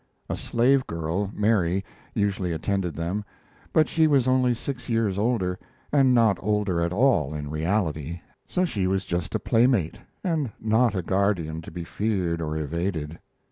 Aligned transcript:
A 0.29 0.35
slave 0.35 0.87
girl, 0.87 1.29
Mary, 1.31 1.85
usually 2.15 2.51
attended 2.51 2.95
them, 2.95 3.23
but 3.71 3.87
she 3.87 4.07
was 4.07 4.27
only 4.27 4.55
six 4.55 4.89
years 4.89 5.19
older, 5.19 5.59
and 5.91 6.11
not 6.11 6.39
older 6.41 6.81
at 6.81 6.91
all 6.91 7.35
in 7.35 7.51
reality, 7.51 8.19
so 8.47 8.65
she 8.65 8.87
was 8.87 9.05
just 9.05 9.35
a 9.35 9.39
playmate, 9.39 9.99
and 10.23 10.51
not 10.59 10.95
a 10.95 11.03
guardian 11.03 11.61
to 11.61 11.69
be 11.69 11.83
feared 11.83 12.41
or 12.41 12.57
evaded. 12.57 13.19